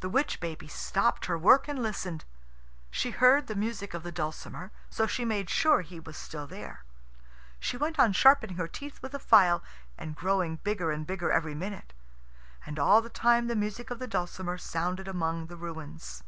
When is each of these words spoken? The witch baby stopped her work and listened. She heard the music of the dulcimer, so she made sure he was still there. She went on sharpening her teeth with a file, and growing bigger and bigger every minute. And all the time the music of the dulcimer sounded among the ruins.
The 0.00 0.10
witch 0.10 0.40
baby 0.40 0.68
stopped 0.68 1.24
her 1.24 1.38
work 1.38 1.68
and 1.68 1.82
listened. 1.82 2.26
She 2.90 3.12
heard 3.12 3.46
the 3.46 3.54
music 3.54 3.94
of 3.94 4.02
the 4.02 4.12
dulcimer, 4.12 4.72
so 4.90 5.06
she 5.06 5.24
made 5.24 5.48
sure 5.48 5.80
he 5.80 5.98
was 5.98 6.18
still 6.18 6.46
there. 6.46 6.84
She 7.58 7.78
went 7.78 7.98
on 7.98 8.12
sharpening 8.12 8.56
her 8.58 8.68
teeth 8.68 9.00
with 9.00 9.14
a 9.14 9.18
file, 9.18 9.62
and 9.96 10.14
growing 10.14 10.56
bigger 10.56 10.90
and 10.90 11.06
bigger 11.06 11.32
every 11.32 11.54
minute. 11.54 11.94
And 12.66 12.78
all 12.78 13.00
the 13.00 13.08
time 13.08 13.46
the 13.46 13.56
music 13.56 13.90
of 13.90 14.00
the 14.00 14.06
dulcimer 14.06 14.58
sounded 14.58 15.08
among 15.08 15.46
the 15.46 15.56
ruins. 15.56 16.22